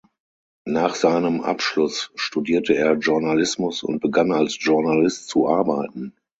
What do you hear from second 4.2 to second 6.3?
als Journalist zu arbeiten.